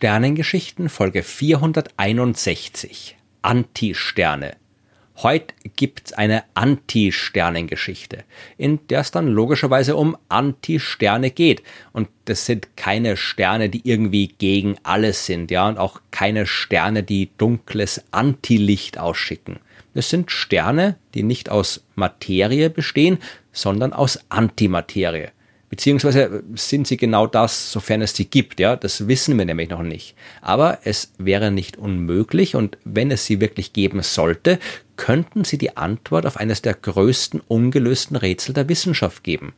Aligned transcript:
Sternengeschichten 0.00 0.88
Folge 0.88 1.22
461 1.22 3.18
Antisterne. 3.42 4.56
Heute 5.16 5.52
gibt's 5.76 6.14
eine 6.14 6.44
Anti-Sternengeschichte, 6.54 8.24
in 8.56 8.78
der 8.88 9.00
es 9.00 9.10
dann 9.10 9.28
logischerweise 9.28 9.96
um 9.96 10.16
Anti-Sterne 10.30 11.30
geht. 11.30 11.62
Und 11.92 12.08
das 12.24 12.46
sind 12.46 12.78
keine 12.78 13.18
Sterne, 13.18 13.68
die 13.68 13.86
irgendwie 13.86 14.28
gegen 14.28 14.76
alles 14.84 15.26
sind, 15.26 15.50
ja, 15.50 15.68
und 15.68 15.76
auch 15.76 16.00
keine 16.10 16.46
Sterne, 16.46 17.02
die 17.02 17.28
dunkles 17.36 18.02
Antilicht 18.10 18.96
ausschicken. 18.96 19.58
Es 19.92 20.08
sind 20.08 20.30
Sterne, 20.30 20.96
die 21.12 21.24
nicht 21.24 21.50
aus 21.50 21.84
Materie 21.94 22.70
bestehen, 22.70 23.18
sondern 23.52 23.92
aus 23.92 24.18
Antimaterie. 24.30 25.28
Beziehungsweise 25.70 26.42
sind 26.56 26.88
sie 26.88 26.96
genau 26.96 27.28
das, 27.28 27.70
sofern 27.70 28.02
es 28.02 28.14
sie 28.14 28.24
gibt, 28.24 28.58
ja, 28.58 28.74
das 28.74 29.06
wissen 29.06 29.38
wir 29.38 29.44
nämlich 29.44 29.70
noch 29.70 29.84
nicht. 29.84 30.16
Aber 30.42 30.80
es 30.82 31.12
wäre 31.16 31.52
nicht 31.52 31.76
unmöglich 31.76 32.56
und 32.56 32.76
wenn 32.84 33.12
es 33.12 33.24
sie 33.24 33.40
wirklich 33.40 33.72
geben 33.72 34.02
sollte, 34.02 34.58
könnten 34.96 35.44
sie 35.44 35.58
die 35.58 35.76
Antwort 35.76 36.26
auf 36.26 36.36
eines 36.36 36.60
der 36.60 36.74
größten 36.74 37.40
ungelösten 37.46 38.16
Rätsel 38.16 38.52
der 38.52 38.68
Wissenschaft 38.68 39.22
geben. 39.22 39.52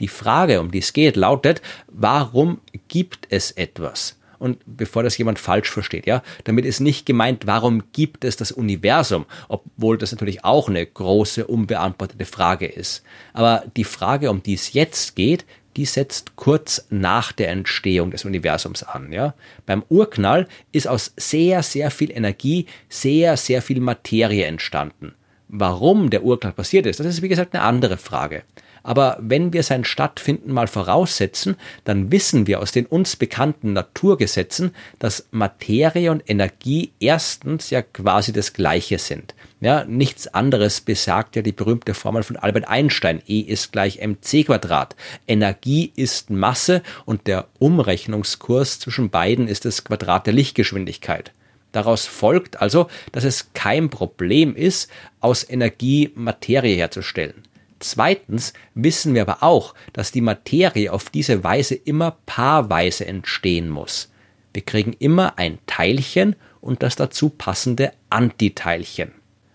Die 0.00 0.08
Frage, 0.08 0.60
um 0.60 0.72
die 0.72 0.80
es 0.80 0.92
geht, 0.92 1.14
lautet, 1.14 1.62
warum 1.86 2.60
gibt 2.88 3.28
es 3.30 3.52
etwas? 3.52 4.18
Und 4.42 4.58
bevor 4.66 5.04
das 5.04 5.16
jemand 5.18 5.38
falsch 5.38 5.70
versteht, 5.70 6.04
ja, 6.04 6.20
damit 6.42 6.64
ist 6.64 6.80
nicht 6.80 7.06
gemeint, 7.06 7.46
warum 7.46 7.84
gibt 7.92 8.24
es 8.24 8.36
das 8.36 8.50
Universum, 8.50 9.24
obwohl 9.46 9.96
das 9.98 10.10
natürlich 10.10 10.44
auch 10.44 10.68
eine 10.68 10.84
große, 10.84 11.46
unbeantwortete 11.46 12.24
Frage 12.24 12.66
ist. 12.66 13.04
Aber 13.34 13.62
die 13.76 13.84
Frage, 13.84 14.30
um 14.30 14.42
die 14.42 14.54
es 14.54 14.72
jetzt 14.72 15.14
geht, 15.14 15.44
die 15.76 15.84
setzt 15.84 16.34
kurz 16.34 16.86
nach 16.90 17.30
der 17.30 17.50
Entstehung 17.50 18.10
des 18.10 18.24
Universums 18.24 18.82
an. 18.82 19.12
Ja? 19.12 19.34
Beim 19.64 19.84
Urknall 19.88 20.48
ist 20.72 20.88
aus 20.88 21.12
sehr, 21.16 21.62
sehr 21.62 21.92
viel 21.92 22.10
Energie 22.10 22.66
sehr, 22.88 23.36
sehr 23.36 23.62
viel 23.62 23.78
Materie 23.78 24.44
entstanden. 24.46 25.14
Warum 25.46 26.10
der 26.10 26.24
Urknall 26.24 26.52
passiert 26.52 26.86
ist, 26.86 26.98
das 26.98 27.06
ist 27.06 27.22
wie 27.22 27.28
gesagt 27.28 27.54
eine 27.54 27.62
andere 27.62 27.96
Frage. 27.96 28.42
Aber 28.82 29.16
wenn 29.20 29.52
wir 29.52 29.62
sein 29.62 29.84
Stattfinden 29.84 30.52
mal 30.52 30.66
voraussetzen, 30.66 31.56
dann 31.84 32.10
wissen 32.10 32.46
wir 32.46 32.60
aus 32.60 32.72
den 32.72 32.86
uns 32.86 33.16
bekannten 33.16 33.72
Naturgesetzen, 33.72 34.74
dass 34.98 35.28
Materie 35.30 36.10
und 36.10 36.28
Energie 36.28 36.92
erstens 37.00 37.70
ja 37.70 37.82
quasi 37.82 38.32
das 38.32 38.52
Gleiche 38.52 38.98
sind. 38.98 39.34
Ja, 39.60 39.84
nichts 39.84 40.26
anderes 40.26 40.80
besagt 40.80 41.36
ja 41.36 41.42
die 41.42 41.52
berühmte 41.52 41.94
Formel 41.94 42.24
von 42.24 42.36
Albert 42.36 42.66
Einstein. 42.66 43.22
E 43.28 43.40
ist 43.40 43.70
gleich 43.70 44.00
mc 44.00 44.44
Quadrat. 44.44 44.96
Energie 45.28 45.92
ist 45.94 46.30
Masse 46.30 46.82
und 47.04 47.28
der 47.28 47.46
Umrechnungskurs 47.60 48.80
zwischen 48.80 49.10
beiden 49.10 49.46
ist 49.46 49.64
das 49.64 49.84
Quadrat 49.84 50.26
der 50.26 50.34
Lichtgeschwindigkeit. 50.34 51.32
Daraus 51.70 52.06
folgt 52.06 52.60
also, 52.60 52.88
dass 53.12 53.24
es 53.24 53.52
kein 53.54 53.88
Problem 53.88 54.54
ist, 54.54 54.90
aus 55.20 55.48
Energie 55.48 56.10
Materie 56.14 56.76
herzustellen. 56.76 57.34
Zweitens 57.82 58.52
wissen 58.74 59.14
wir 59.14 59.22
aber 59.22 59.42
auch, 59.42 59.74
dass 59.92 60.12
die 60.12 60.20
Materie 60.20 60.92
auf 60.92 61.10
diese 61.10 61.42
Weise 61.42 61.74
immer 61.74 62.16
paarweise 62.26 63.06
entstehen 63.06 63.68
muss. 63.68 64.12
Wir 64.54 64.62
kriegen 64.62 64.92
immer 64.98 65.38
ein 65.38 65.58
Teilchen 65.66 66.36
und 66.60 66.82
das 66.82 66.94
dazu 66.96 67.30
passende 67.30 67.92
Antiteilchen. 68.08 69.12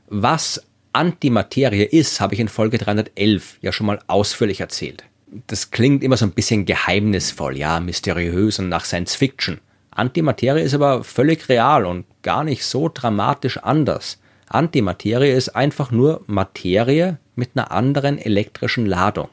Was 0.07 0.63
Antimaterie 0.91 1.83
ist, 1.83 2.19
habe 2.19 2.33
ich 2.33 2.39
in 2.39 2.49
Folge 2.49 2.77
311 2.77 3.59
ja 3.61 3.71
schon 3.71 3.87
mal 3.87 3.99
ausführlich 4.07 4.59
erzählt. 4.59 5.03
Das 5.47 5.71
klingt 5.71 6.03
immer 6.03 6.17
so 6.17 6.25
ein 6.25 6.31
bisschen 6.31 6.65
geheimnisvoll, 6.65 7.57
ja, 7.57 7.79
mysteriös 7.79 8.59
und 8.59 8.69
nach 8.69 8.85
Science 8.85 9.15
Fiction. 9.15 9.59
Antimaterie 9.91 10.61
ist 10.61 10.73
aber 10.73 11.03
völlig 11.03 11.47
real 11.49 11.85
und 11.85 12.05
gar 12.23 12.43
nicht 12.43 12.65
so 12.65 12.89
dramatisch 12.93 13.57
anders. 13.57 14.19
Antimaterie 14.47 15.31
ist 15.31 15.49
einfach 15.49 15.91
nur 15.91 16.23
Materie 16.27 17.19
mit 17.37 17.51
einer 17.55 17.71
anderen 17.71 18.17
elektrischen 18.17 18.85
Ladung. 18.85 19.29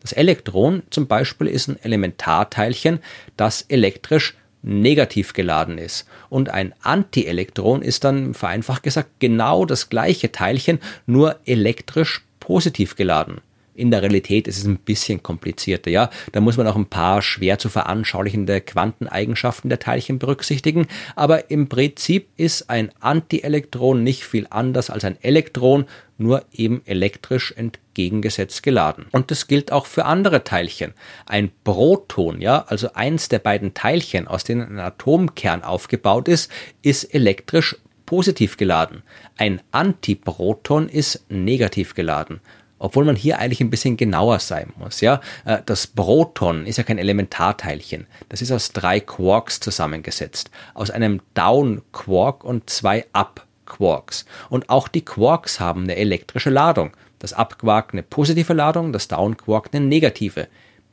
Das 0.00 0.12
Elektron 0.12 0.82
zum 0.90 1.06
Beispiel 1.06 1.46
ist 1.46 1.68
ein 1.68 1.82
Elementarteilchen, 1.82 2.98
das 3.38 3.62
elektrisch 3.62 4.34
negativ 4.60 5.32
geladen 5.32 5.78
ist. 5.78 6.06
Und 6.28 6.50
ein 6.50 6.74
Antielektron 6.82 7.80
ist 7.80 8.04
dann 8.04 8.34
vereinfacht 8.34 8.82
gesagt 8.82 9.08
genau 9.18 9.64
das 9.64 9.88
gleiche 9.88 10.32
Teilchen, 10.32 10.78
nur 11.06 11.36
elektrisch 11.46 12.22
positiv 12.40 12.96
geladen. 12.96 13.40
In 13.76 13.90
der 13.90 14.02
Realität 14.02 14.46
ist 14.46 14.58
es 14.58 14.64
ein 14.64 14.76
bisschen 14.76 15.22
komplizierter, 15.22 15.90
ja. 15.90 16.08
Da 16.30 16.40
muss 16.40 16.56
man 16.56 16.68
auch 16.68 16.76
ein 16.76 16.86
paar 16.86 17.22
schwer 17.22 17.58
zu 17.58 17.68
veranschaulichende 17.68 18.60
Quanteneigenschaften 18.60 19.68
der 19.68 19.80
Teilchen 19.80 20.20
berücksichtigen. 20.20 20.86
Aber 21.16 21.50
im 21.50 21.68
Prinzip 21.68 22.28
ist 22.36 22.70
ein 22.70 22.90
Antielektron 23.00 24.04
nicht 24.04 24.24
viel 24.24 24.46
anders 24.48 24.90
als 24.90 25.04
ein 25.04 25.16
Elektron, 25.22 25.86
nur 26.18 26.44
eben 26.52 26.82
elektrisch 26.84 27.52
entgegengesetzt 27.56 28.62
geladen. 28.62 29.06
Und 29.10 29.32
das 29.32 29.48
gilt 29.48 29.72
auch 29.72 29.86
für 29.86 30.04
andere 30.04 30.44
Teilchen. 30.44 30.94
Ein 31.26 31.50
Proton, 31.64 32.40
ja, 32.40 32.64
also 32.68 32.92
eins 32.94 33.28
der 33.28 33.40
beiden 33.40 33.74
Teilchen, 33.74 34.28
aus 34.28 34.44
denen 34.44 34.62
ein 34.62 34.78
Atomkern 34.78 35.64
aufgebaut 35.64 36.28
ist, 36.28 36.48
ist 36.82 37.12
elektrisch 37.12 37.76
positiv 38.06 38.56
geladen. 38.56 39.02
Ein 39.36 39.60
Antiproton 39.72 40.88
ist 40.88 41.24
negativ 41.28 41.94
geladen 41.94 42.40
obwohl 42.78 43.04
man 43.04 43.16
hier 43.16 43.38
eigentlich 43.38 43.60
ein 43.60 43.70
bisschen 43.70 43.96
genauer 43.96 44.38
sein 44.40 44.72
muss. 44.76 45.00
Ja, 45.00 45.20
äh, 45.44 45.58
das 45.64 45.86
Proton 45.86 46.66
ist 46.66 46.78
ja 46.78 46.84
kein 46.84 46.98
Elementarteilchen. 46.98 48.06
Das 48.28 48.42
ist 48.42 48.52
aus 48.52 48.72
drei 48.72 49.00
Quarks 49.00 49.60
zusammengesetzt, 49.60 50.50
aus 50.74 50.90
einem 50.90 51.20
Down-Quark 51.34 52.44
und 52.44 52.68
zwei 52.68 53.06
Up-Quarks. 53.12 54.26
Und 54.50 54.70
auch 54.70 54.88
die 54.88 55.04
Quarks 55.04 55.60
haben 55.60 55.84
eine 55.84 55.96
elektrische 55.96 56.50
Ladung. 56.50 56.92
Das 57.18 57.32
Up-Quark 57.32 57.90
eine 57.92 58.02
positive 58.02 58.52
Ladung, 58.52 58.92
das 58.92 59.08
Down-Quark 59.08 59.70
eine 59.72 59.84
negative. 59.84 60.48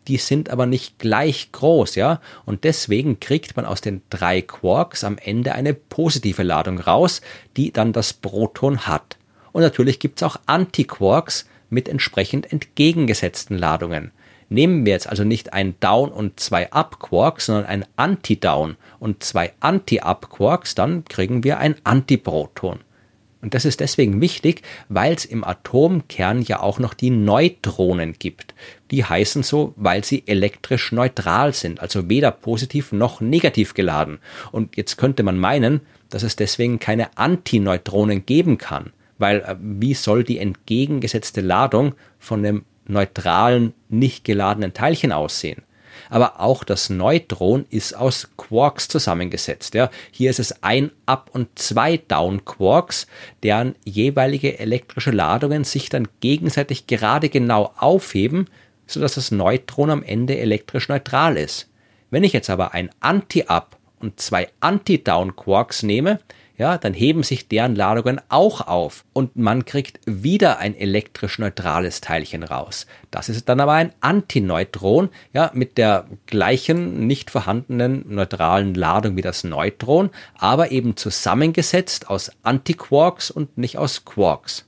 Die 0.08 0.18
sind 0.18 0.50
aber 0.50 0.66
nicht 0.66 0.98
gleich 0.98 1.52
groß, 1.52 1.96
ja, 1.96 2.22
und 2.46 2.64
deswegen 2.64 3.20
kriegt 3.20 3.56
man 3.56 3.66
aus 3.66 3.82
den 3.82 4.02
drei 4.10 4.42
Quarks 4.42 5.04
am 5.04 5.18
Ende 5.20 5.54
eine 5.54 5.76
positive 5.76 6.42
Ladung 6.42 6.80
raus, 6.80 7.22
die 7.56 7.72
dann 7.72 7.94
das 7.94 8.14
Proton 8.14 8.88
hat. 8.88 9.18
Und 9.52 9.62
natürlich 9.62 10.00
gibt's 10.00 10.24
auch 10.24 10.38
Antiquarks, 10.48 11.46
mit 11.72 11.90
entsprechend 11.90 12.52
entgegengesetzten 12.52 13.58
Ladungen. 13.58 14.12
Nehmen 14.50 14.86
wir 14.86 14.92
jetzt 14.92 15.08
also 15.08 15.24
nicht 15.24 15.54
ein 15.54 15.76
Down 15.80 16.12
und 16.12 16.40
zwei 16.40 16.72
Up 16.74 17.00
Quarks, 17.00 17.46
sondern 17.46 17.66
ein 17.66 17.86
Anti-Down 17.96 18.76
und 19.00 19.24
zwei 19.24 19.54
Anti-Up 19.62 20.30
Quarks, 20.30 20.76
dann 20.76 21.06
kriegen 21.06 21.46
wir 21.46 21.58
ein 21.58 21.76
Antiproton. 21.86 22.80
Und 23.42 23.54
das 23.54 23.66
ist 23.66 23.80
deswegen 23.80 24.22
wichtig, 24.22 24.62
weil 24.90 25.14
es 25.14 25.26
im 25.26 25.44
Atomkern 25.44 26.42
ja 26.42 26.60
auch 26.60 26.80
noch 26.80 26.94
die 26.94 27.10
Neutronen 27.10 28.14
gibt. 28.20 28.54
Die 28.92 29.04
heißen 29.06 29.42
so, 29.42 29.74
weil 29.78 30.04
sie 30.04 30.24
elektrisch 30.28 30.92
neutral 30.92 31.54
sind, 31.54 31.80
also 31.80 32.10
weder 32.10 32.32
positiv 32.32 32.92
noch 32.92 33.22
negativ 33.22 33.74
geladen. 33.74 34.20
Und 34.52 34.76
jetzt 34.76 34.98
könnte 34.98 35.24
man 35.24 35.40
meinen, 35.40 35.80
dass 36.10 36.24
es 36.24 36.36
deswegen 36.36 36.78
keine 36.78 37.18
Antineutronen 37.18 38.26
geben 38.26 38.58
kann 38.58 38.92
weil 39.22 39.42
äh, 39.42 39.56
wie 39.60 39.94
soll 39.94 40.24
die 40.24 40.40
entgegengesetzte 40.40 41.42
Ladung 41.42 41.96
von 42.20 42.40
einem 42.40 42.66
neutralen, 42.86 43.74
nicht 43.90 44.26
geladenen 44.26 44.74
Teilchen 44.74 45.12
aussehen? 45.12 45.62
Aber 46.10 46.42
auch 46.42 46.64
das 46.64 46.90
Neutron 46.90 47.66
ist 47.70 47.96
aus 47.96 48.30
Quarks 48.36 48.88
zusammengesetzt. 48.88 49.76
Ja. 49.76 49.90
Hier 50.12 50.30
ist 50.30 50.40
es 50.40 50.64
ein 50.64 50.92
Up- 51.06 51.30
und 51.34 51.48
zwei 51.58 51.98
Down-Quarks, 51.98 53.08
deren 53.44 53.76
jeweilige 53.86 54.60
elektrische 54.60 55.12
Ladungen 55.12 55.64
sich 55.64 55.90
dann 55.90 56.08
gegenseitig 56.20 56.88
gerade 56.88 57.30
genau 57.30 57.74
aufheben, 57.78 58.48
sodass 58.88 59.16
das 59.16 59.32
Neutron 59.32 59.90
am 59.90 60.04
Ende 60.04 60.38
elektrisch 60.38 60.90
neutral 60.90 61.38
ist. 61.38 61.70
Wenn 62.10 62.24
ich 62.24 62.34
jetzt 62.34 62.50
aber 62.50 62.74
ein 62.74 62.90
Anti-Up 63.00 63.78
und 64.00 64.20
zwei 64.20 64.50
Anti-Down-Quarks 64.60 65.84
nehme, 65.84 66.20
ja, 66.62 66.78
dann 66.78 66.94
heben 66.94 67.24
sich 67.24 67.48
deren 67.48 67.76
Ladungen 67.76 68.22
auch 68.30 68.62
auf 68.62 69.04
und 69.14 69.36
man 69.36 69.66
kriegt 69.66 70.00
wieder 70.06 70.60
ein 70.60 70.76
elektrisch 70.76 71.40
neutrales 71.40 72.02
Teilchen 72.02 72.44
raus. 72.44 72.86
Das 73.10 73.30
ist 73.30 73.50
dann 73.50 73.60
aber 73.60 73.74
ein 73.74 73.94
Antineutron, 74.00 75.10
ja, 75.34 75.50
mit 75.56 75.80
der 75.80 76.06
gleichen 76.28 77.08
nicht 77.08 77.32
vorhandenen 77.32 78.06
neutralen 78.08 78.76
Ladung 78.76 79.18
wie 79.18 79.24
das 79.24 79.44
Neutron, 79.44 80.12
aber 80.38 80.72
eben 80.72 80.96
zusammengesetzt 80.96 82.12
aus 82.12 82.32
Antiquarks 82.44 83.32
und 83.32 83.58
nicht 83.58 83.80
aus 83.80 84.06
Quarks. 84.06 84.68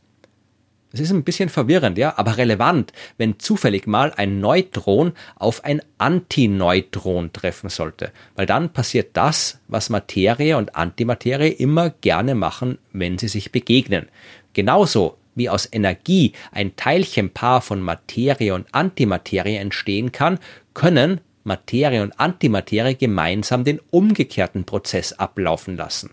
Das 0.93 1.01
ist 1.01 1.09
ein 1.09 1.23
bisschen 1.23 1.49
verwirrend, 1.49 1.97
ja, 1.97 2.19
aber 2.19 2.37
relevant, 2.37 2.93
wenn 3.17 3.39
zufällig 3.39 3.87
mal 3.87 4.13
ein 4.15 4.39
Neutron 4.39 5.13
auf 5.35 5.65
ein 5.65 5.81
Antineutron 5.97 7.33
treffen 7.33 7.69
sollte. 7.69 8.11
Weil 8.35 8.45
dann 8.45 8.71
passiert 8.71 9.17
das, 9.17 9.59
was 9.67 9.89
Materie 9.89 10.55
und 10.55 10.75
Antimaterie 10.75 11.49
immer 11.49 11.89
gerne 11.89 12.35
machen, 12.35 12.77
wenn 12.91 13.17
sie 13.17 13.27
sich 13.27 13.51
begegnen. 13.51 14.07
Genauso 14.53 15.17
wie 15.33 15.49
aus 15.49 15.67
Energie 15.71 16.33
ein 16.51 16.75
Teilchenpaar 16.75 17.61
von 17.61 17.81
Materie 17.81 18.53
und 18.53 18.67
Antimaterie 18.71 19.55
entstehen 19.55 20.11
kann, 20.11 20.37
können 20.75 21.21
Materie 21.43 22.03
und 22.03 22.19
Antimaterie 22.19 22.95
gemeinsam 22.95 23.63
den 23.63 23.79
umgekehrten 23.89 24.63
Prozess 24.63 25.13
ablaufen 25.13 25.75
lassen. 25.75 26.11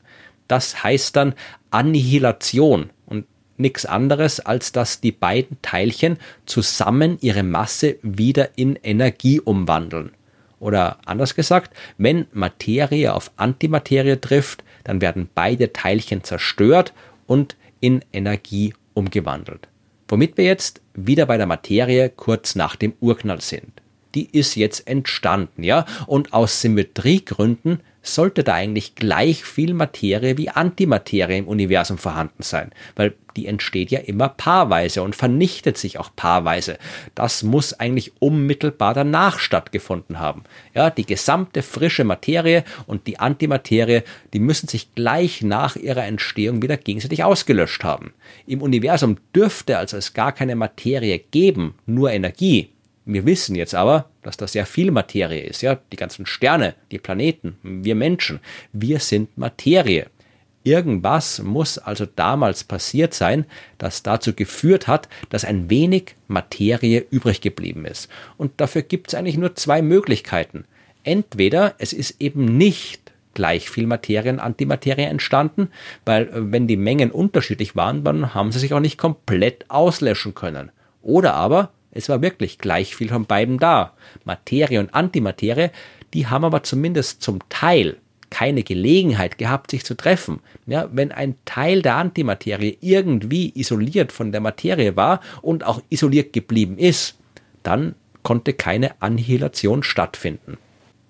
Das 0.49 0.82
heißt 0.82 1.15
dann 1.17 1.35
Annihilation 1.71 2.88
und 3.05 3.27
nichts 3.61 3.87
anderes, 3.87 4.41
als 4.41 4.73
dass 4.73 5.01
die 5.01 5.12
beiden 5.12 5.61
Teilchen 5.62 6.19
zusammen 6.47 7.19
ihre 7.21 7.43
Masse 7.43 7.97
wieder 8.03 8.51
in 8.57 8.77
Energie 8.77 9.41
umwandeln. 9.41 10.12
Oder 10.59 10.99
anders 11.07 11.35
gesagt, 11.35 11.75
wenn 11.97 12.27
Materie 12.33 13.15
auf 13.15 13.31
Antimaterie 13.37 14.21
trifft, 14.21 14.62
dann 14.85 15.01
werden 15.01 15.29
beide 15.35 15.73
Teilchen 15.73 16.23
zerstört 16.23 16.93
und 17.27 17.57
in 17.81 18.05
Energie 18.12 18.75
umgewandelt. 18.95 19.69
Womit 20.09 20.37
wir 20.37 20.45
jetzt 20.45 20.81
wieder 20.95 21.27
bei 21.27 21.37
der 21.37 21.47
Materie 21.47 22.11
kurz 22.11 22.55
nach 22.55 22.77
dem 22.77 22.93
Urknall 23.01 23.41
sind. 23.41 23.81
Die 24.15 24.29
ist 24.31 24.56
jetzt 24.56 24.87
entstanden, 24.89 25.63
ja, 25.63 25.87
und 26.06 26.33
aus 26.33 26.61
Symmetriegründen 26.61 27.81
sollte 28.02 28.44
da 28.44 28.55
eigentlich 28.55 28.94
gleich 28.94 29.44
viel 29.44 29.75
Materie 29.75 30.38
wie 30.38 30.49
Antimaterie 30.49 31.38
im 31.38 31.49
Universum 31.49 31.99
vorhanden 31.99 32.43
sein, 32.43 32.70
weil 32.97 33.14
die 33.37 33.47
entsteht 33.47 33.91
ja 33.91 34.00
immer 34.00 34.29
paarweise 34.29 35.02
und 35.02 35.14
vernichtet 35.14 35.79
sich 35.79 35.99
auch 35.99 36.11
paarweise. 36.17 36.79
Das 37.14 37.43
muss 37.43 37.75
eigentlich 37.75 38.12
unmittelbar 38.19 38.94
danach 38.94 39.38
stattgefunden 39.38 40.19
haben. 40.19 40.44
Ja, 40.75 40.91
die 40.91 41.06
gesamte 41.06 41.62
frische 41.62 42.05
Materie 42.05 42.64
und 42.87 43.06
die 43.06 43.20
Antimaterie, 43.20 44.03
die 44.32 44.41
müssen 44.41 44.69
sich 44.69 44.94
gleich 44.94 45.43
nach 45.43 45.76
ihrer 45.76 46.05
Entstehung 46.05 46.62
wieder 46.62 46.76
gegenseitig 46.76 47.23
ausgelöscht 47.23 47.85
haben. 47.85 48.12
Im 48.46 48.62
Universum 48.62 49.19
dürfte 49.35 49.79
also 49.79 49.96
es 49.96 50.14
gar 50.14 50.32
keine 50.32 50.56
Materie 50.56 51.19
geben, 51.19 51.75
nur 51.87 52.11
Energie. 52.11 52.70
Wir 53.12 53.27
wissen 53.27 53.57
jetzt 53.57 53.75
aber, 53.75 54.09
dass 54.23 54.37
das 54.37 54.53
sehr 54.53 54.67
viel 54.67 54.93
Materie 54.93 55.43
ist, 55.43 55.62
ja, 55.62 55.79
die 55.91 55.97
ganzen 55.97 56.27
Sterne, 56.27 56.75
die 56.93 56.99
Planeten, 56.99 57.57
wir 57.62 57.97
Menschen, 57.97 58.39
wir 58.73 59.01
sind 59.01 59.37
Materie. 59.37 60.07
Irgendwas 60.62 61.43
muss 61.43 61.79
also 61.79 62.07
damals 62.07 62.62
passiert 62.62 63.12
sein, 63.12 63.47
das 63.79 64.05
dazu 64.05 64.33
geführt 64.33 64.87
hat, 64.87 65.09
dass 65.29 65.45
ein 65.45 65.71
wenig 65.71 66.15
Materie 66.29 67.05
übrig 67.11 67.41
geblieben 67.41 67.85
ist. 67.85 68.09
Und 68.37 68.61
dafür 68.61 68.83
gibt 68.83 69.09
es 69.09 69.15
eigentlich 69.15 69.39
nur 69.39 69.56
zwei 69.56 69.83
Möglichkeiten. 69.83 70.65
Entweder 71.03 71.75
es 71.79 71.93
ist 71.93 72.21
eben 72.21 72.45
nicht 72.45 73.11
gleich 73.35 73.71
viel 73.71 73.89
Materie 73.89 74.31
und 74.31 74.39
Antimaterie 74.39 75.06
entstanden, 75.06 75.71
weil 76.05 76.29
äh, 76.29 76.53
wenn 76.53 76.69
die 76.69 76.77
Mengen 76.77 77.11
unterschiedlich 77.11 77.75
waren, 77.75 78.05
dann 78.05 78.35
haben 78.35 78.53
sie 78.53 78.61
sich 78.61 78.73
auch 78.73 78.81
nicht 78.81 78.99
komplett 78.99 79.65
auslöschen 79.69 80.35
können. 80.35 80.71
Oder 81.03 81.35
aber 81.35 81.73
es 81.93 82.09
war 82.09 82.23
wirklich 82.23 82.59
gleich 82.59 82.95
viel 82.95 83.09
von 83.09 83.27
beiden 83.27 83.59
da. 83.59 83.95
Materie 84.25 84.81
und 84.81 84.95
Antimaterie, 84.95 85.71
die 86.15 86.27
haben 86.27 86.45
aber 86.45 86.63
zumindest 86.63 87.23
zum 87.23 87.41
Teil 87.49 87.97
keine 88.31 88.63
Gelegenheit 88.63 89.39
gehabt, 89.39 89.73
sich 89.73 89.85
zu 89.85 89.97
treffen. 89.97 90.41
Ja, 90.67 90.89
wenn 90.93 91.11
ein 91.11 91.35
Teil 91.45 91.83
der 91.83 91.97
Antimaterie 91.97 92.79
irgendwie 92.81 93.53
isoliert 93.55 94.13
von 94.13 94.31
der 94.31 94.41
Materie 94.41 94.97
war 94.97 95.21
und 95.43 95.65
auch 95.65 95.83
isoliert 95.91 96.33
geblieben 96.33 96.79
ist, 96.79 97.19
dann 97.63 97.97
konnte 98.23 98.53
keine 98.53 99.01
Annihilation 99.03 99.83
stattfinden. 99.83 100.59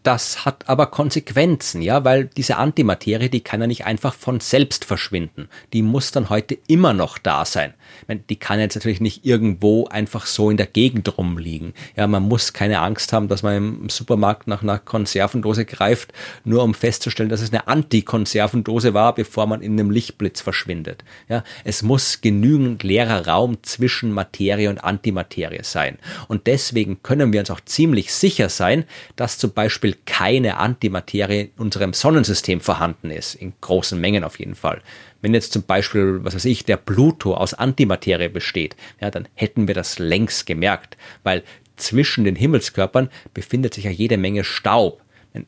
Das 0.02 0.46
hat 0.46 0.66
aber 0.66 0.86
Konsequenzen, 0.86 1.82
ja, 1.82 2.04
weil 2.04 2.24
diese 2.24 2.56
Antimaterie, 2.56 3.28
die 3.28 3.42
kann 3.42 3.60
ja 3.60 3.66
nicht 3.66 3.84
einfach 3.84 4.14
von 4.14 4.40
selbst 4.40 4.86
verschwinden. 4.86 5.50
Die 5.74 5.82
muss 5.82 6.10
dann 6.10 6.30
heute 6.30 6.56
immer 6.68 6.94
noch 6.94 7.18
da 7.18 7.44
sein. 7.44 7.74
Meine, 8.08 8.20
die 8.20 8.36
kann 8.36 8.60
jetzt 8.60 8.76
natürlich 8.76 9.02
nicht 9.02 9.26
irgendwo 9.26 9.88
einfach 9.88 10.24
so 10.24 10.48
in 10.48 10.56
der 10.56 10.66
Gegend 10.66 11.18
rumliegen. 11.18 11.74
Ja, 11.96 12.06
man 12.06 12.22
muss 12.22 12.54
keine 12.54 12.80
Angst 12.80 13.12
haben, 13.12 13.28
dass 13.28 13.42
man 13.42 13.56
im 13.56 13.88
Supermarkt 13.90 14.46
nach 14.46 14.62
einer 14.62 14.78
Konservendose 14.78 15.66
greift, 15.66 16.14
nur 16.44 16.62
um 16.62 16.72
festzustellen, 16.72 17.28
dass 17.28 17.42
es 17.42 17.52
eine 17.52 17.68
Antikonservendose 17.68 18.94
war, 18.94 19.14
bevor 19.14 19.46
man 19.46 19.60
in 19.60 19.72
einem 19.72 19.90
Lichtblitz 19.90 20.40
verschwindet. 20.40 21.04
Ja, 21.28 21.44
es 21.64 21.82
muss 21.82 22.22
genügend 22.22 22.82
leerer 22.82 23.26
Raum 23.26 23.62
zwischen 23.62 24.12
Materie 24.12 24.70
und 24.70 24.82
Antimaterie 24.82 25.62
sein. 25.62 25.98
Und 26.26 26.46
deswegen 26.46 27.02
können 27.02 27.34
wir 27.34 27.40
uns 27.40 27.50
auch 27.50 27.60
ziemlich 27.60 28.14
sicher 28.14 28.48
sein, 28.48 28.84
dass 29.16 29.36
zum 29.36 29.52
Beispiel 29.52 29.89
Beispiel 29.90 29.96
keine 30.06 30.56
Antimaterie 30.58 31.40
in 31.40 31.50
unserem 31.58 31.92
Sonnensystem 31.92 32.60
vorhanden 32.60 33.10
ist, 33.10 33.34
in 33.34 33.52
großen 33.60 34.00
Mengen 34.00 34.24
auf 34.24 34.38
jeden 34.38 34.54
Fall. 34.54 34.82
Wenn 35.20 35.34
jetzt 35.34 35.52
zum 35.52 35.62
Beispiel, 35.62 36.20
was 36.22 36.34
weiß 36.34 36.44
ich, 36.46 36.64
der 36.64 36.76
Pluto 36.76 37.34
aus 37.34 37.54
Antimaterie 37.54 38.28
besteht, 38.28 38.76
ja, 39.00 39.10
dann 39.10 39.28
hätten 39.34 39.66
wir 39.66 39.74
das 39.74 39.98
längst 39.98 40.46
gemerkt, 40.46 40.96
weil 41.22 41.42
zwischen 41.76 42.24
den 42.24 42.36
Himmelskörpern 42.36 43.10
befindet 43.34 43.74
sich 43.74 43.84
ja 43.84 43.90
jede 43.90 44.16
Menge 44.16 44.44
Staub. 44.44 45.02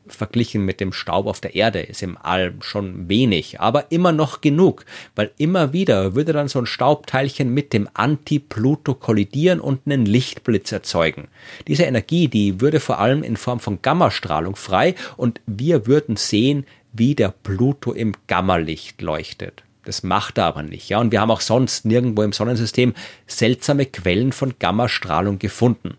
Verglichen 0.07 0.63
mit 0.63 0.79
dem 0.79 0.93
Staub 0.93 1.27
auf 1.27 1.41
der 1.41 1.55
Erde 1.55 1.81
ist 1.81 2.03
im 2.03 2.17
All 2.17 2.53
schon 2.61 3.09
wenig, 3.09 3.59
aber 3.59 3.91
immer 3.91 4.11
noch 4.11 4.39
genug, 4.39 4.85
weil 5.15 5.31
immer 5.37 5.73
wieder 5.73 6.15
würde 6.15 6.31
dann 6.31 6.47
so 6.47 6.59
ein 6.59 6.65
Staubteilchen 6.65 7.53
mit 7.53 7.73
dem 7.73 7.89
Anti-Pluto 7.93 8.95
kollidieren 8.95 9.59
und 9.59 9.81
einen 9.85 10.05
Lichtblitz 10.05 10.71
erzeugen. 10.71 11.27
Diese 11.67 11.83
Energie, 11.83 12.29
die 12.29 12.61
würde 12.61 12.79
vor 12.79 12.99
allem 12.99 13.23
in 13.23 13.35
Form 13.35 13.59
von 13.59 13.81
Gammastrahlung 13.81 14.55
frei 14.55 14.95
und 15.17 15.41
wir 15.45 15.85
würden 15.85 16.15
sehen, 16.15 16.65
wie 16.93 17.15
der 17.15 17.33
Pluto 17.43 17.91
im 17.91 18.13
Gammalicht 18.27 19.01
leuchtet. 19.01 19.63
Das 19.85 20.03
macht 20.03 20.37
er 20.37 20.45
aber 20.45 20.63
nicht, 20.63 20.87
ja. 20.89 20.99
Und 20.99 21.11
wir 21.11 21.19
haben 21.19 21.31
auch 21.31 21.41
sonst 21.41 21.85
nirgendwo 21.85 22.21
im 22.21 22.31
Sonnensystem 22.31 22.93
seltsame 23.27 23.85
Quellen 23.85 24.31
von 24.31 24.53
Gammastrahlung 24.59 25.39
gefunden. 25.39 25.97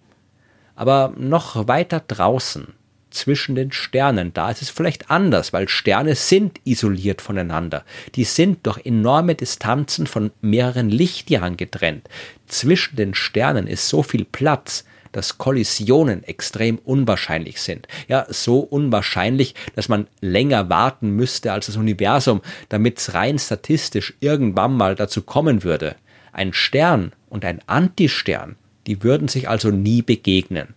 Aber 0.75 1.13
noch 1.17 1.69
weiter 1.69 2.01
draußen, 2.01 2.69
zwischen 3.15 3.55
den 3.55 3.73
Sternen. 3.73 4.33
Da 4.35 4.51
ist 4.51 4.63
es 4.63 4.71
vielleicht 4.71 5.11
anders, 5.11 5.53
weil 5.53 5.69
Sterne 5.69 6.15
sind 6.15 6.61
isoliert 6.65 7.23
voneinander. 7.23 7.85
Die 8.15 8.25
sind 8.25 8.67
durch 8.67 8.85
enorme 8.85 9.35
Distanzen 9.35 10.07
von 10.07 10.31
mehreren 10.41 10.91
Lichtjahren 10.91 11.57
getrennt. 11.57 12.09
Zwischen 12.47 12.97
den 12.97 13.15
Sternen 13.15 13.67
ist 13.67 13.89
so 13.89 14.03
viel 14.03 14.25
Platz, 14.25 14.85
dass 15.15 15.39
Kollisionen 15.39 16.25
extrem 16.25 16.79
unwahrscheinlich 16.79 17.61
sind. 17.61 17.87
Ja, 18.09 18.27
so 18.29 18.59
unwahrscheinlich, 18.59 19.55
dass 19.77 19.89
man 19.89 20.09
länger 20.21 20.69
warten 20.69 21.11
müsste 21.11 21.53
als 21.53 21.67
das 21.67 21.77
Universum, 21.77 22.43
damit 22.69 22.99
es 22.99 23.15
rein 23.15 23.39
statistisch 23.39 24.15
irgendwann 24.21 24.77
mal 24.77 24.97
dazu 24.97 25.23
kommen 25.23 25.63
würde. 25.63 25.95
Ein 26.33 26.53
Stern 26.53 27.13
und 27.31 27.45
ein 27.45 27.61
Antistern, 27.67 28.57
die 28.89 29.03
würden 29.05 29.29
sich 29.29 29.49
also 29.49 29.71
nie 29.71 30.03
begegnen. 30.03 30.75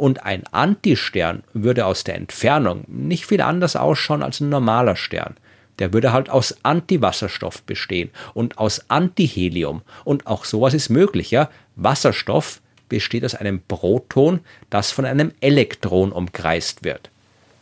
Und 0.00 0.24
ein 0.24 0.46
Antistern 0.46 1.42
würde 1.52 1.84
aus 1.84 2.04
der 2.04 2.14
Entfernung 2.14 2.84
nicht 2.86 3.26
viel 3.26 3.42
anders 3.42 3.76
ausschauen 3.76 4.22
als 4.22 4.40
ein 4.40 4.48
normaler 4.48 4.96
Stern. 4.96 5.36
Der 5.78 5.92
würde 5.92 6.14
halt 6.14 6.30
aus 6.30 6.56
Antiwasserstoff 6.62 7.62
bestehen 7.64 8.08
und 8.32 8.56
aus 8.56 8.88
Antihelium. 8.88 9.82
Und 10.04 10.26
auch 10.26 10.46
sowas 10.46 10.72
ist 10.72 10.88
möglich, 10.88 11.30
ja. 11.32 11.50
Wasserstoff 11.76 12.62
besteht 12.88 13.26
aus 13.26 13.34
einem 13.34 13.60
Proton, 13.60 14.40
das 14.70 14.90
von 14.90 15.04
einem 15.04 15.32
Elektron 15.42 16.12
umkreist 16.12 16.82
wird. 16.82 17.10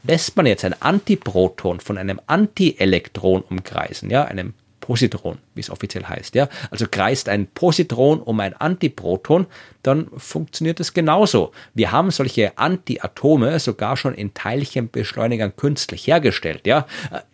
Lässt 0.05 0.37
man 0.37 0.47
jetzt 0.47 0.65
ein 0.65 0.81
Antiproton 0.81 1.81
von 1.81 1.99
einem 1.99 2.21
Antielektron 2.29 3.43
umkreisen, 3.43 4.11
ja, 4.11 4.27
einem 4.27 4.55
Positron, 4.89 5.37
wie 5.55 5.61
es 5.61 5.69
offiziell 5.69 6.07
heißt. 6.07 6.35
Ja? 6.35 6.49
Also 6.71 6.87
kreist 6.91 7.29
ein 7.29 7.47
Positron 7.47 8.23
um 8.23 8.41
ein 8.41 8.55
Antiproton, 8.55 9.45
dann 9.83 10.09
funktioniert 10.17 10.81
es 10.81 10.95
genauso. 10.95 11.53
Wir 11.75 11.93
haben 11.93 12.11
solche 12.11 12.57
Antiatome 12.57 13.59
sogar 13.61 13.99
schon 13.99 14.15
in 14.15 14.33
Teilchenbeschleunigern 14.33 15.55
künstlich 15.57 16.07
hergestellt, 16.07 16.67
ja, 16.67 16.87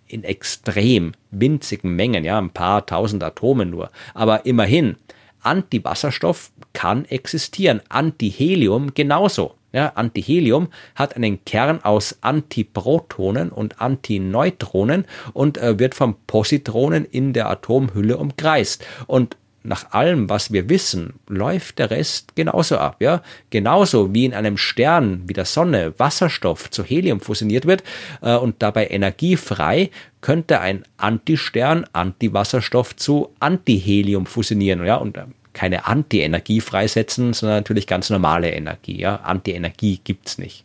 in 0.09 0.25
extrem 0.25 1.13
winzigen 1.31 1.95
Mengen, 1.95 2.25
ja, 2.25 2.39
ein 2.39 2.51
paar 2.51 2.87
tausend 2.87 3.23
Atome 3.23 3.67
nur. 3.67 3.93
Aber 4.15 4.47
immerhin, 4.47 4.97
Antiwasserstoff 5.41 6.51
kann 6.73 7.05
existieren, 7.05 7.83
Antihelium 7.89 8.95
genauso. 8.95 9.55
Ja, 9.75 9.89
Antihelium 9.97 10.69
hat 10.95 11.17
einen 11.17 11.45
Kern 11.45 11.83
aus 11.83 12.19
Antiprotonen 12.21 13.51
und 13.51 13.81
Antineutronen 13.81 15.05
und 15.33 15.59
äh, 15.59 15.81
wird 15.81 15.97
von 15.97 16.15
Positronen 16.29 17.05
in 17.05 17.33
der 17.33 17.51
Atomhülle 17.51 18.17
umkreist. 18.17 18.87
Und 19.09 19.37
nach 19.65 19.91
allem, 19.91 20.29
was 20.31 20.53
wir 20.53 20.69
wissen, 20.69 21.15
läuft 21.27 21.81
der 21.81 21.91
Rest 21.91 22.37
genauso 22.37 22.79
ab, 22.79 22.97
ja. 23.01 23.23
Genauso 23.51 24.15
wie 24.15 24.27
in 24.27 24.35
einem 24.35 24.59
Stern 24.59 25.25
wie 25.27 25.33
der 25.33 25.45
Sonne 25.45 25.95
Wasserstoff 25.99 26.71
zu 26.71 26.85
Helium 26.85 27.21
fusioniert 27.21 27.67
wird 27.67 27.83
äh, 28.23 28.37
und 28.37 28.63
dabei 28.63 28.87
Energie 28.87 29.37
frei, 29.37 29.91
könnte 30.21 30.61
ein 30.61 30.85
Antistern 30.99 31.85
Antiwasserstoff 31.93 32.95
zu 32.95 33.31
Antihelium 33.41 34.27
fusionieren, 34.27 34.87
ja. 34.87 34.97
Und 34.97 35.17
äh, 35.17 35.25
keine 35.55 35.87
Anti-Energie 35.87 36.61
freisetzen, 36.61 37.33
sondern 37.33 37.59
natürlich 37.59 37.87
ganz 37.87 38.11
normale 38.11 38.51
Energie. 38.51 39.01
Ja? 39.01 39.17
Anti-Energie 39.17 40.01
gibt's 40.05 40.37
nicht. 40.37 40.65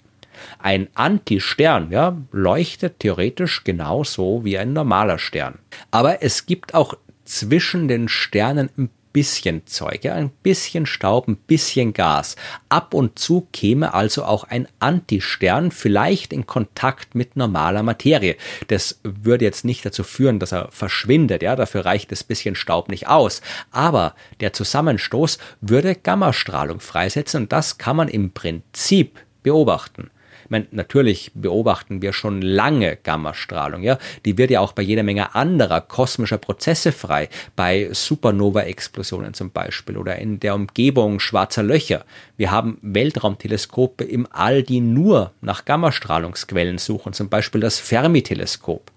Ein 0.58 0.88
Anti-Stern 0.93 1.91
ja, 1.91 2.17
leuchtet 2.31 3.00
theoretisch 3.00 3.63
genauso 3.63 4.43
wie 4.43 4.58
ein 4.58 4.74
normaler 4.74 5.19
Stern. 5.19 5.60
Aber 5.91 6.24
es 6.24 6.46
gibt 6.46 6.74
auch 6.74 6.96
zwischen 7.25 7.88
den 7.88 8.10
Sternen 8.10 8.69
ein 8.77 8.89
bisschen 9.12 9.66
Zeug, 9.66 10.04
ja, 10.04 10.13
ein 10.13 10.30
bisschen 10.30 10.86
Staub, 10.86 11.28
ein 11.28 11.36
bisschen 11.36 11.94
Gas. 11.94 12.36
Ab 12.70 12.94
und 12.94 13.20
zu 13.20 13.48
käme 13.51 13.94
also 13.94 14.24
auch 14.24 14.44
ein 14.44 14.68
Antistern 14.80 15.72
vielleicht 15.72 16.34
in 16.34 16.46
Kontakt 16.46 17.16
mit 17.16 17.36
normaler 17.36 17.84
Materie. 17.84 18.36
Das 18.68 19.00
würde 19.04 19.46
jetzt 19.46 19.66
nicht 19.66 19.86
dazu 19.86 20.04
führen, 20.04 20.39
dass 20.39 20.51
er 20.51 20.70
verschwindet, 20.72 21.42
ja, 21.42 21.56
dafür 21.56 21.86
reicht 21.86 22.12
das 22.12 22.24
bisschen 22.24 22.56
Staub 22.56 22.89
nicht 22.89 23.08
aus. 23.08 23.42
Aber 23.72 24.16
der 24.39 24.54
Zusammenstoß 24.54 25.38
würde 25.62 25.96
Gammastrahlung 25.96 26.80
freisetzen 26.80 27.44
und 27.44 27.51
das 27.51 27.78
kann 27.78 27.96
man 27.96 28.08
im 28.08 28.32
Prinzip 28.32 29.20
beobachten. 29.44 30.12
Ich 30.46 30.50
meine, 30.50 30.67
natürlich 30.72 31.31
beobachten 31.34 32.01
wir 32.01 32.13
schon 32.13 32.41
lange 32.41 32.96
Gammastrahlung, 32.98 33.84
ja. 33.84 33.98
Die 34.25 34.38
wird 34.38 34.51
ja 34.51 34.60
auch 34.62 34.74
bei 34.74 34.81
jeder 34.81 35.03
Menge 35.03 35.36
anderer 35.36 35.81
kosmischer 35.81 36.38
Prozesse 36.38 36.91
frei, 36.91 37.29
bei 37.55 37.89
Supernova-Explosionen 37.91 39.34
zum 39.34 39.51
Beispiel 39.51 39.98
oder 39.98 40.17
in 40.17 40.39
der 40.39 40.55
Umgebung 40.55 41.19
schwarzer 41.19 41.63
Löcher. 41.63 42.05
Wir 42.38 42.51
haben 42.51 42.77
Weltraumteleskope 42.81 44.03
im 44.03 44.27
All, 44.31 44.63
die 44.63 44.81
nur 44.81 45.31
nach 45.41 45.65
Gammastrahlungsquellen 45.65 46.77
suchen, 46.77 47.13
zum 47.13 47.29
Beispiel 47.29 47.62
das 47.62 47.79
Fermi-Teleskop. 47.79 48.91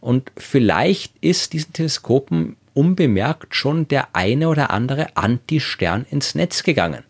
Und 0.00 0.30
vielleicht 0.36 1.14
ist 1.20 1.52
diesen 1.52 1.72
Teleskopen 1.72 2.56
unbemerkt 2.74 3.54
schon 3.54 3.88
der 3.88 4.14
eine 4.14 4.48
oder 4.48 4.70
andere 4.70 5.16
Antistern 5.16 6.06
ins 6.10 6.34
Netz 6.34 6.62
gegangen. 6.62 7.02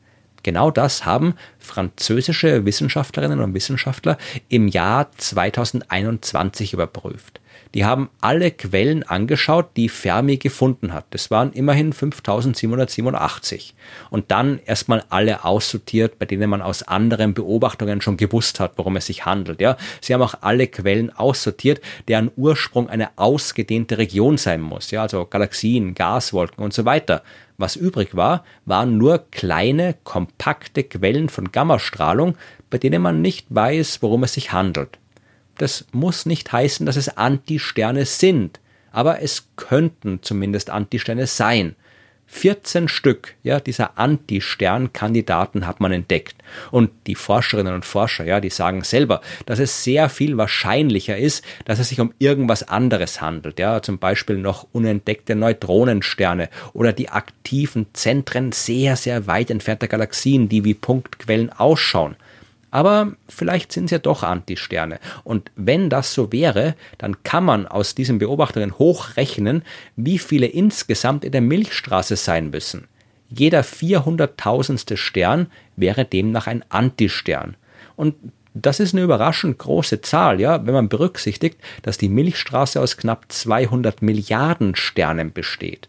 Genau 0.47 0.71
das 0.71 1.05
haben 1.05 1.35
französische 1.59 2.65
Wissenschaftlerinnen 2.65 3.41
und 3.41 3.53
Wissenschaftler 3.53 4.17
im 4.49 4.69
Jahr 4.69 5.11
2021 5.17 6.73
überprüft. 6.73 7.41
Die 7.77 7.85
haben 7.85 8.09
alle 8.23 8.53
Quellen 8.53 9.03
angeschaut, 9.03 9.77
die 9.77 9.91
Fermi 9.91 10.39
gefunden 10.39 10.95
hat. 10.95 11.05
Das 11.11 11.31
waren 11.31 11.53
immerhin 11.53 11.93
5787. 11.93 13.75
Und 14.09 14.31
dann 14.31 14.61
erstmal 14.65 15.05
alle 15.11 15.45
aussortiert, 15.45 16.19
bei 16.19 16.25
denen 16.25 16.49
man 16.49 16.63
aus 16.63 16.85
anderen 16.85 17.35
Beobachtungen 17.35 18.01
schon 18.01 18.17
gewusst 18.17 18.61
hat, 18.61 18.79
worum 18.79 18.97
es 18.97 19.05
sich 19.05 19.27
handelt. 19.27 19.61
Ja, 19.61 19.77
sie 20.01 20.15
haben 20.15 20.23
auch 20.23 20.37
alle 20.41 20.69
Quellen 20.69 21.15
aussortiert, 21.15 21.83
deren 22.09 22.31
Ursprung 22.35 22.89
eine 22.89 23.11
ausgedehnte 23.17 23.99
Region 23.99 24.39
sein 24.39 24.63
muss. 24.63 24.91
Ja, 24.91 25.03
also 25.03 25.27
Galaxien, 25.27 25.93
Gaswolken 25.93 26.65
und 26.65 26.73
so 26.73 26.87
weiter. 26.87 27.23
Was 27.59 27.77
übrig 27.77 28.17
war, 28.17 28.43
waren 28.65 28.97
nur 28.97 29.27
kleine, 29.31 29.97
kompakte 30.03 30.83
Quellen 30.83 31.29
von 31.29 31.53
Gammastrahlung, 31.53 32.39
bei 32.71 32.79
denen 32.79 33.03
man 33.03 33.21
nicht 33.21 33.49
weiß, 33.51 34.01
worum 34.01 34.23
es 34.23 34.33
sich 34.33 34.53
handelt. 34.53 34.99
Das 35.59 35.87
muss 35.93 36.27
nicht 36.27 36.53
heißen, 36.53 36.87
dass 36.87 36.97
es 36.97 37.17
Antisterne 37.17 38.05
sind, 38.05 38.61
aber 38.93 39.23
es 39.23 39.49
könnten 39.57 40.23
zumindest 40.23 40.71
Antisterne 40.71 41.27
sein. 41.27 41.77
14 42.29 42.89
Stück 42.89 43.35
ja, 43.43 43.61
dieser 43.61 43.99
Anti-Stern-Kandidaten 43.99 45.67
hat 45.67 45.81
man 45.81 45.93
entdeckt. 45.93 46.35
Und 46.71 46.91
die 47.07 47.15
Forscherinnen 47.15 47.73
und 47.73 47.85
Forscher, 47.85 48.25
ja, 48.25 48.41
die 48.41 48.51
sagen 48.51 48.83
selber, 48.83 49.21
dass 49.47 49.59
es 49.59 49.85
sehr 49.85 50.09
viel 50.09 50.37
wahrscheinlicher 50.37 51.17
ist, 51.17 51.45
dass 51.65 51.79
es 51.79 51.89
sich 51.89 52.01
um 52.01 52.13
irgendwas 52.19 52.69
anderes 52.69 53.21
handelt. 53.21 53.59
Ja, 53.59 53.81
zum 53.81 53.99
Beispiel 53.99 54.39
noch 54.39 54.67
unentdeckte 54.73 55.37
Neutronensterne 55.37 56.49
oder 56.73 56.93
die 56.93 57.11
aktiven 57.11 57.87
Zentren 57.93 58.53
sehr, 58.53 58.97
sehr 58.97 59.27
weit 59.27 59.51
entfernter 59.51 59.89
Galaxien, 59.89 60.49
die 60.49 60.65
wie 60.65 60.75
Punktquellen 60.75 61.53
ausschauen. 61.53 62.17
Aber 62.71 63.13
vielleicht 63.29 63.73
sind 63.73 63.87
es 63.87 63.91
ja 63.91 63.99
doch 63.99 64.23
Antisterne. 64.23 64.99
Und 65.25 65.51
wenn 65.57 65.89
das 65.89 66.13
so 66.13 66.33
wäre, 66.33 66.75
dann 66.99 67.23
kann 67.23 67.45
man 67.45 67.67
aus 67.67 67.95
diesen 67.95 68.19
Beobachtungen 68.19 68.79
hochrechnen, 68.79 69.63
wie 69.97 70.19
viele 70.19 70.47
insgesamt 70.47 71.25
in 71.25 71.33
der 71.33 71.41
Milchstraße 71.41 72.17
sein 72.17 72.51
müssen. 72.51 72.89
Jeder 73.29 73.63
400.000. 73.63 74.97
Stern 74.97 75.49
wäre 75.77 76.05
demnach 76.05 76.47
ein 76.47 76.65
Antistern. 76.69 77.57
Und 77.97 78.15
das 78.55 78.81
ist 78.81 78.95
eine 78.95 79.03
überraschend 79.03 79.59
große 79.59 80.01
Zahl, 80.01 80.41
ja, 80.41 80.65
wenn 80.67 80.75
man 80.75 80.89
berücksichtigt, 80.89 81.59
dass 81.83 81.99
die 81.99 82.09
Milchstraße 82.09 82.81
aus 82.81 82.97
knapp 82.97 83.27
200 83.29 84.01
Milliarden 84.03 84.75
Sternen 84.77 85.33
besteht 85.33 85.89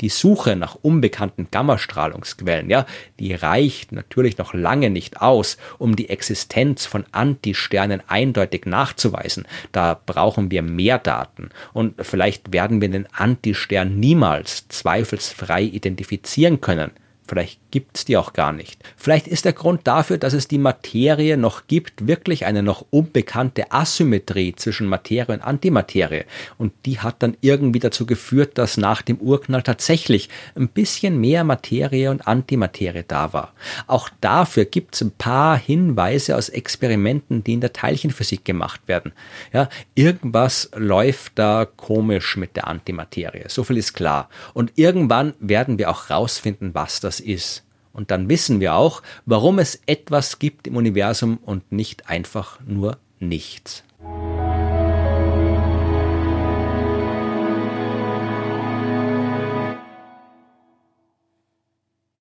die 0.00 0.08
Suche 0.08 0.56
nach 0.56 0.76
unbekannten 0.82 1.48
Gammastrahlungsquellen, 1.50 2.70
ja, 2.70 2.86
die 3.20 3.34
reicht 3.34 3.92
natürlich 3.92 4.38
noch 4.38 4.54
lange 4.54 4.90
nicht 4.90 5.20
aus, 5.20 5.56
um 5.78 5.96
die 5.96 6.08
Existenz 6.08 6.86
von 6.86 7.04
Antisternen 7.12 8.02
eindeutig 8.06 8.66
nachzuweisen. 8.66 9.46
Da 9.72 10.00
brauchen 10.06 10.50
wir 10.50 10.62
mehr 10.62 10.98
Daten. 10.98 11.50
Und 11.72 11.94
vielleicht 12.04 12.52
werden 12.52 12.80
wir 12.80 12.88
den 12.88 13.06
Antistern 13.12 13.98
niemals 14.00 14.68
zweifelsfrei 14.68 15.62
identifizieren 15.62 16.60
können. 16.60 16.90
Vielleicht 17.34 17.72
gibt's 17.72 18.04
die 18.04 18.16
auch 18.16 18.32
gar 18.32 18.52
nicht. 18.52 18.80
Vielleicht 18.96 19.26
ist 19.26 19.44
der 19.44 19.54
Grund 19.54 19.88
dafür, 19.88 20.18
dass 20.18 20.34
es 20.34 20.46
die 20.46 20.56
Materie 20.56 21.36
noch 21.36 21.66
gibt, 21.66 22.06
wirklich 22.06 22.46
eine 22.46 22.62
noch 22.62 22.86
unbekannte 22.90 23.72
Asymmetrie 23.72 24.54
zwischen 24.54 24.86
Materie 24.86 25.34
und 25.34 25.42
Antimaterie. 25.42 26.26
Und 26.58 26.72
die 26.86 27.00
hat 27.00 27.24
dann 27.24 27.36
irgendwie 27.40 27.80
dazu 27.80 28.06
geführt, 28.06 28.56
dass 28.56 28.76
nach 28.76 29.02
dem 29.02 29.16
Urknall 29.16 29.64
tatsächlich 29.64 30.28
ein 30.54 30.68
bisschen 30.68 31.20
mehr 31.20 31.42
Materie 31.42 32.08
und 32.12 32.24
Antimaterie 32.28 33.02
da 33.08 33.32
war. 33.32 33.52
Auch 33.88 34.10
dafür 34.20 34.64
gibt's 34.64 35.00
ein 35.00 35.10
paar 35.10 35.58
Hinweise 35.58 36.36
aus 36.36 36.48
Experimenten, 36.48 37.42
die 37.42 37.54
in 37.54 37.60
der 37.60 37.72
Teilchenphysik 37.72 38.44
gemacht 38.44 38.82
werden. 38.86 39.10
Ja, 39.52 39.68
irgendwas 39.96 40.70
läuft 40.76 41.32
da 41.34 41.64
komisch 41.64 42.36
mit 42.36 42.54
der 42.54 42.68
Antimaterie. 42.68 43.46
So 43.48 43.64
viel 43.64 43.78
ist 43.78 43.94
klar. 43.94 44.28
Und 44.52 44.70
irgendwann 44.76 45.34
werden 45.40 45.78
wir 45.78 45.90
auch 45.90 46.10
rausfinden, 46.10 46.76
was 46.76 47.00
das 47.00 47.23
ist. 47.24 47.64
Und 47.92 48.10
dann 48.10 48.28
wissen 48.28 48.60
wir 48.60 48.74
auch, 48.74 49.02
warum 49.24 49.58
es 49.58 49.80
etwas 49.86 50.38
gibt 50.38 50.66
im 50.66 50.76
Universum 50.76 51.38
und 51.38 51.70
nicht 51.70 52.08
einfach 52.08 52.58
nur 52.66 52.98
nichts. 53.20 53.84